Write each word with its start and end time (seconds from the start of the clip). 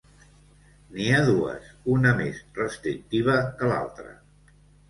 N'hi 0.95 1.09
ha 1.09 1.19
dues 1.27 1.69
una 1.97 2.15
més 2.21 2.41
restrictiva 2.61 3.39
que 3.61 3.73
l'altra. 3.75 4.19